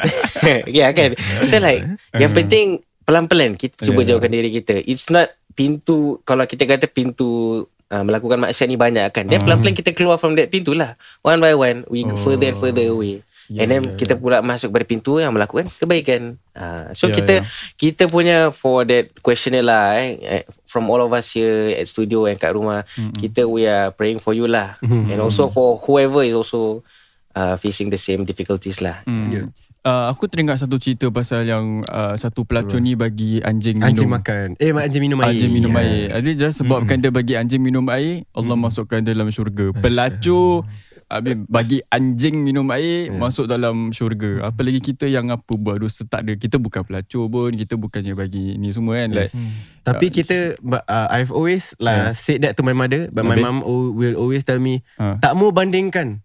yeah 0.81 0.89
kan? 0.97 1.13
So 1.45 1.61
like 1.61 1.85
Yang 2.17 2.33
penting 2.33 2.67
Pelan-pelan 3.05 3.53
Kita 3.61 3.85
cuba 3.85 4.01
Yeah, 4.01 4.17
jauhkan 4.17 4.33
diri 4.33 4.49
kita. 4.49 4.81
It's 4.81 5.13
not 5.13 5.29
pintu 5.53 6.25
Kalau 6.25 6.49
kita 6.49 6.65
kata 6.65 6.89
pintu 6.89 7.61
uh, 7.93 8.01
Melakukan 8.01 8.41
maksiat 8.41 8.65
ni 8.65 8.81
banyak 8.81 9.13
kan. 9.13 9.29
Then 9.29 9.45
pelan-pelan 9.45 9.77
kita 9.77 9.93
keluar 9.93 10.17
From 10.17 10.41
that 10.41 10.49
pintu 10.49 10.73
lah. 10.73 10.97
One 11.21 11.37
by 11.37 11.53
one 11.53 11.85
We 11.93 12.09
go 12.09 12.17
further 12.17 12.49
and 12.49 12.57
further 12.57 12.89
away 12.89 13.21
Yeah, 13.51 13.67
And 13.67 13.69
then 13.75 13.83
yeah, 13.83 13.99
kita 13.99 14.15
pula 14.15 14.47
masuk 14.47 14.71
pada 14.71 14.87
pintu 14.87 15.19
yang 15.19 15.35
melakukan 15.35 15.67
kebaikan. 15.83 16.39
Uh, 16.55 16.95
so 16.95 17.11
Yeah, 17.11 17.19
kita 17.19 17.35
yeah. 17.43 17.47
kita 17.75 18.07
punya 18.07 18.55
for 18.55 18.87
that 18.87 19.11
questionnaire 19.27 19.67
lah 19.67 19.99
eh, 19.99 20.23
eh, 20.23 20.43
from 20.71 20.87
all 20.87 21.03
of 21.03 21.11
us 21.11 21.35
here 21.35 21.75
at 21.75 21.91
studio 21.91 22.31
and 22.31 22.39
kat 22.39 22.55
rumah, 22.55 22.87
kita 23.19 23.51
we 23.51 23.67
are 23.67 23.91
praying 23.91 24.23
for 24.23 24.31
you 24.31 24.47
lah. 24.47 24.79
And 24.87 25.19
also 25.19 25.51
for 25.51 25.83
whoever 25.83 26.23
is 26.23 26.31
also 26.31 26.87
uh, 27.35 27.59
facing 27.59 27.91
the 27.91 27.99
same 27.99 28.23
difficulties 28.23 28.79
lah. 28.79 29.03
Hmm. 29.03 29.35
Yeah. 29.35 29.51
Uh, 29.81 30.13
aku 30.13 30.29
teringat 30.29 30.61
satu 30.61 30.77
cerita 30.77 31.09
pasal 31.09 31.49
yang 31.49 31.81
uh, 31.89 32.13
satu 32.13 32.45
pelacur 32.45 32.77
ni 32.85 32.93
bagi 32.93 33.41
anjing 33.41 33.81
minum. 33.81 33.89
Anjing 33.89 34.11
makan 34.13 34.47
Eh 34.61 34.77
anjing 34.77 35.01
minum 35.01 35.25
air 35.25 35.33
Anjing 35.33 35.53
minum 35.57 35.73
Ya. 35.73 35.81
air. 35.81 36.07
Jadi 36.21 36.31
dia 36.37 36.49
sebabkan 36.53 37.01
dia 37.01 37.09
bagi 37.09 37.33
anjing 37.33 37.65
minum 37.65 37.89
air, 37.89 38.29
Allah 38.37 38.61
masukkan 38.61 39.01
dia 39.01 39.17
dalam 39.17 39.33
syurga. 39.33 39.73
Pelacur 39.81 40.69
Habis 41.11 41.43
bagi 41.45 41.83
anjing 41.85 42.39
minum 42.39 42.71
air 42.71 43.11
Masuk 43.11 43.45
dalam 43.45 43.91
syurga. 43.91 44.47
Apalagi 44.47 44.79
kita 44.79 45.05
yang 45.05 45.27
apa 45.29 45.53
Buat 45.53 45.83
dosa? 45.83 46.07
Tak 46.07 46.23
ada. 46.23 46.33
Kita 46.33 46.57
bukan 46.57 46.81
pelacur 46.81 47.27
pun. 47.27 47.51
Kita 47.51 47.75
bukannya 47.75 48.15
bagi 48.15 48.55
ni 48.55 48.71
semua 48.71 48.95
kan 48.97 49.11
like, 49.13 49.35
Tapi 49.83 50.07
kita 50.09 50.55
but, 50.61 50.87
uh, 50.87 51.11
I've 51.11 51.29
always 51.29 51.75
lah 51.77 52.15
said 52.15 52.47
that 52.47 52.55
to 52.55 52.63
my 52.63 52.71
mother 52.73 53.11
but 53.11 53.27
my 53.27 53.35
Habis? 53.35 53.43
mom 53.43 53.59
o- 53.61 53.91
will 53.91 54.15
always 54.15 54.47
tell 54.47 54.57
me 54.57 54.87
Ha. 54.97 55.19
tak 55.19 55.35
mau 55.35 55.51
bandingkan. 55.51 56.23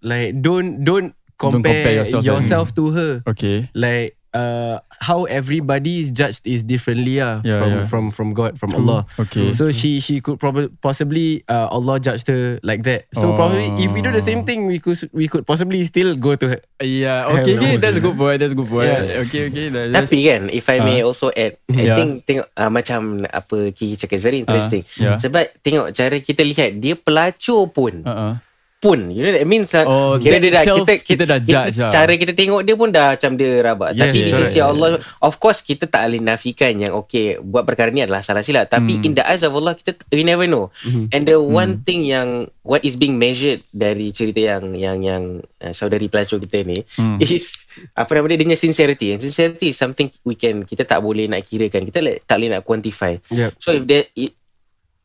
Like 0.00 0.34
don't 0.36 0.82
don't 0.82 1.14
Don't 1.38 1.62
compare 1.62 1.70
compare, 1.86 1.96
yourself 2.02 2.22
yourself, 2.26 2.66
to 2.74 2.90
her. 2.90 3.12
Okay. 3.22 3.70
Like 3.70 4.17
uh 4.36 4.76
how 4.98 5.24
everybody 5.24 6.04
is 6.04 6.10
judged 6.10 6.44
is 6.44 6.60
differently 6.60 7.16
ah 7.16 7.40
Yeah, 7.40 7.58
from 7.58 7.70
yeah. 7.72 7.84
from 7.88 8.04
from 8.10 8.28
God 8.34 8.58
from 8.60 8.74
Allah. 8.74 9.08
Okay. 9.16 9.52
So 9.56 9.70
she 9.70 10.00
she 10.00 10.20
could 10.20 10.36
probably 10.36 10.68
possibly 10.80 11.46
uh, 11.46 11.70
Allah 11.70 11.96
judged 11.96 12.28
her 12.28 12.60
like 12.60 12.84
that. 12.84 13.08
So 13.14 13.32
Oh. 13.32 13.36
probably 13.36 13.72
if 13.80 13.88
we 13.90 14.00
do 14.00 14.12
the 14.12 14.20
same 14.20 14.44
thing 14.44 14.68
we 14.68 14.78
could 14.78 14.98
we 15.14 15.28
could 15.30 15.46
possibly 15.46 15.80
still 15.84 16.12
go 16.16 16.36
to 16.36 16.56
her. 16.56 16.60
Yeah 16.78 17.26
Okay, 17.30 17.56
okay 17.58 17.74
That's 17.76 17.98
a 17.98 18.04
good 18.04 18.14
point 18.14 18.38
That's 18.38 18.54
a 18.54 18.58
good 18.58 18.68
point 18.68 18.86
Yeah. 18.94 19.22
Okay 19.26 19.50
okay 19.50 19.66
dah- 19.66 19.90
Tapi 19.98 20.18
kan 20.22 20.46
If 20.46 20.66
I 20.68 20.78
may 20.78 21.02
also 21.02 21.28
add 21.30 21.58
I 21.66 21.84
Yeah. 21.84 21.96
think 21.96 22.22
tengok 22.22 22.46
uh, 22.54 22.70
Macam 22.70 23.24
apa 23.24 23.74
Kiki 23.74 23.98
cakap 23.98 24.14
It's 24.14 24.22
very 24.22 24.38
interesting 24.38 24.86
yeah. 24.94 25.18
Sebab 25.18 25.58
tengok 25.58 25.90
Cara 25.90 26.16
kita 26.18 26.46
lihat 26.46 26.78
Dia 26.78 26.94
pelacur 26.94 27.66
pun 27.68 28.06
uh-uh. 28.06 28.38
Pun. 28.78 29.10
You 29.10 29.20
know 29.20 29.32
that 29.32 29.44
means? 29.44 29.68
Oh, 29.76 30.16
Kira 30.16 30.38
that 30.38 30.40
dia 30.40 30.50
dah 30.52 30.64
kita, 30.64 30.92
kita 30.98 31.22
dah 31.24 31.38
judge 31.38 31.76
lah. 31.76 31.90
Cara 31.90 32.12
kita 32.14 32.30
tengok 32.30 32.62
dia 32.62 32.74
pun 32.74 32.88
dah 32.88 33.12
Macam 33.12 33.34
dia 33.34 33.50
rabak 33.60 33.90
Yes, 33.92 34.00
Tapi 34.00 34.16
di 34.16 34.30
correct. 34.30 34.40
sisi 34.46 34.60
Allah 34.60 34.88
Of 35.18 35.34
course 35.36 35.60
kita 35.60 35.84
tak 35.84 36.06
boleh 36.06 36.20
nafikan 36.20 36.72
Yang 36.72 36.94
okay 36.96 37.26
Buat 37.36 37.62
perkara 37.64 37.90
ni 37.90 38.00
adalah 38.00 38.20
salah 38.20 38.40
silap. 38.40 38.66
Tapi 38.66 38.94
Hmm. 38.94 39.04
in 39.04 39.12
the 39.12 39.22
eyes 39.22 39.42
of 39.42 39.50
Allah 39.50 39.74
Kita 39.74 39.92
we 40.08 40.22
never 40.22 40.46
know. 40.46 40.70
And 41.10 41.22
the 41.22 41.36
one 41.36 41.82
thing 41.82 42.02
yang 42.04 42.46
What 42.62 42.82
is 42.82 42.94
being 42.94 43.14
measured 43.14 43.66
Dari 43.68 44.10
cerita 44.10 44.38
yang 44.38 44.72
Yang 44.72 44.98
yang 45.02 45.22
uh, 45.58 45.72
Saudari 45.72 46.06
pelacur 46.06 46.38
kita 46.38 46.62
ni 46.62 46.78
Hmm. 46.94 47.18
Is 47.24 47.66
Apa 47.92 48.14
nama 48.14 48.26
dia? 48.26 48.36
Dia 48.36 48.46
punya 48.46 48.58
sincerity. 48.58 49.10
And 49.10 49.20
sincerity 49.20 49.68
is 49.68 49.76
something 49.76 50.06
We 50.22 50.34
can 50.34 50.62
Kita 50.62 50.82
tak 50.82 50.98
boleh 50.98 51.26
nak 51.26 51.42
kirakan. 51.42 51.82
Kita 51.82 51.98
tak 52.22 52.36
boleh 52.36 52.50
nak 52.50 52.62
quantify. 52.62 53.18
Yep. 53.28 53.50
So 53.58 53.72
if 53.72 53.82
there 53.84 54.06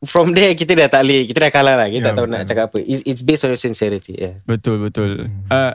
From 0.04 0.32
there 0.32 0.52
kita 0.52 0.72
dah 0.72 0.86
tak 0.86 1.02
boleh 1.02 1.24
Kita 1.24 1.38
dah 1.40 1.50
kalah 1.50 1.74
lah 1.76 1.86
Kita 1.86 1.98
Ya, 1.98 2.06
tak 2.06 2.12
tahu 2.14 2.26
nak 2.26 2.40
betul. 2.40 2.48
cakap 2.50 2.64
apa 2.68 2.78
It- 2.80 3.04
It's 3.04 3.20
based 3.20 3.42
on 3.42 3.50
your 3.50 3.58
sincerity 3.58 4.14
yeah. 4.14 4.34
Betul 4.44 4.80
betul. 4.80 5.28
Uh, 5.48 5.72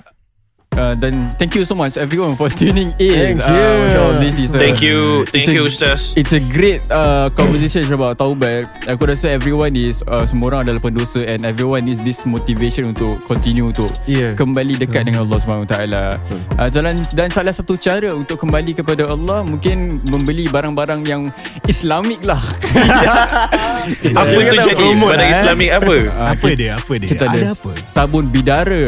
uh, 0.79 0.93
dan 0.95 1.27
thank 1.36 1.51
you 1.53 1.67
so 1.67 1.75
much 1.75 2.00
everyone 2.00 2.33
for 2.33 2.48
tuning 2.59 2.88
in. 2.98 3.36
Thank 3.36 3.43
you. 3.43 3.65
Uh, 3.67 4.00
Allah, 4.00 4.24
this 4.24 4.39
is 4.39 4.55
a- 4.55 4.59
Thank 4.59 4.79
you. 4.79 5.27
it's 5.29 5.43
Thank 5.43 5.51
a- 5.51 5.55
you 5.59 5.63
Ustaz. 5.67 6.15
It's 6.15 6.31
a 6.31 6.39
great 6.39 6.88
uh, 6.88 7.27
conversation 7.36 7.83
about 7.91 8.15
taubat. 8.15 8.63
Aku 8.88 9.03
rasa 9.03 9.27
everyone 9.29 9.75
is 9.75 10.00
uh, 10.07 10.24
semua 10.24 10.55
orang 10.55 10.62
adalah 10.65 10.79
pendosa 10.79 11.19
and 11.21 11.43
everyone 11.43 11.83
needs 11.83 12.00
this 12.01 12.24
motivation 12.24 12.95
untuk 12.95 13.19
continue 13.25 13.67
untuk 13.67 13.91
Yeah. 14.07 14.33
kembali 14.33 14.79
dekat 14.79 15.05
dengan 15.05 15.27
Allah 15.27 15.39
Subhanahu 15.41 15.67
taala. 15.67 16.15
Uh, 16.55 16.69
jalan 16.69 16.95
dan 17.12 17.27
salah 17.29 17.51
satu 17.51 17.75
cara 17.75 18.13
untuk 18.13 18.39
kembali 18.39 18.71
kepada 18.74 19.09
Allah 19.09 19.43
mungkin 19.43 20.00
membeli 20.07 20.48
barang-barang 20.48 21.01
yang 21.03 21.25
Islamik 21.65 22.21
lah. 22.24 22.39
Apa 24.13 24.29
tu 24.29 24.53
Kita 24.53 24.63
jadi? 24.69 24.86
Barang 24.93 25.25
eh. 25.25 25.33
Islamik 25.33 25.69
apa? 25.71 25.95
Uh, 26.05 26.27
Apa 26.29 26.48
dia? 26.53 26.71
Apa 26.75 26.93
dia? 26.95 27.09
kita 27.09 27.24
ada, 27.25 27.38
Ada 27.39 27.48
apa? 27.51 27.71
sabun 27.81 28.25
bidara. 28.29 28.83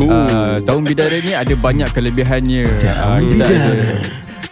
Uh, 0.00 0.56
daun 0.62 0.82
bidara 0.82 1.03
ni 1.12 1.32
ada 1.34 1.54
banyak 1.54 1.88
kelebihannya. 1.92 2.66
Uh, 2.80 3.18
kita 3.20 3.44
ada 3.44 3.96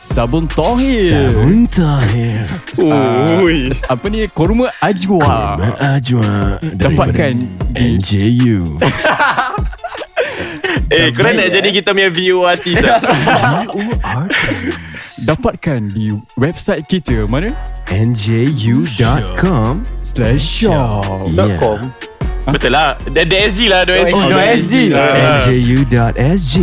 sabun 0.03 0.45
tohir. 0.51 1.09
Sabun 1.09 1.65
tahir 1.71 2.45
Uh, 2.81 3.45
Ui. 3.45 3.69
apa 3.89 4.05
ni 4.09 4.25
kurma 4.33 4.73
ajwa. 4.81 5.61
Ajwa 5.77 6.57
Dapatkan 6.61 7.37
di 7.77 8.01
NJU 8.01 8.65
Eh, 10.93 11.09
korang 11.13 11.37
nak 11.37 11.49
jadi 11.49 11.69
kita 11.73 11.97
punya 11.97 12.13
view 12.13 12.45
artis 12.45 12.81
tak? 12.81 13.01
dapatkan 15.25 15.89
di 15.89 16.13
website 16.37 16.85
kita 16.85 17.25
mana? 17.29 17.53
NJU.com 17.89 19.81
Slash 20.05 20.45
shop. 20.65 21.25
Yeah. 21.33 21.57
.com 21.57 21.93
Betul 22.49 22.75
lah. 22.75 22.99
Ada 23.07 23.21
ada 23.23 23.37
SG 23.47 23.61
lah. 23.71 23.81
Ada 23.87 23.93
SG. 24.03 24.15
Oh, 24.15 24.23
ada 24.27 24.43
SG. 24.59 24.75
Ah. 24.91 25.43
NJU.SG 25.47 26.55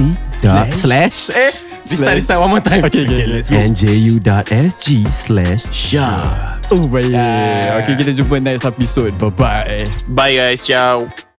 dot 0.43 0.67
slash 0.75 1.31
eh 1.35 1.51
Restart 1.89 2.15
restart 2.21 2.39
one 2.43 2.51
more 2.53 2.61
time 2.63 2.85
Okay, 2.85 3.01
okay. 3.07 3.23
Okay, 3.23 3.27
let's 3.33 3.49
go. 3.49 3.57
NJU.SG 3.57 4.87
slash 5.09 5.61
shop 5.73 6.59
Oh, 6.69 6.85
baik. 6.85 7.09
Okay, 7.09 7.93
kita 7.97 8.13
jumpa 8.13 8.45
next 8.45 8.61
episode. 8.61 9.17
Bye-bye. 9.17 9.89
Bye 10.05 10.37
guys. 10.37 10.61
Ciao. 10.61 11.09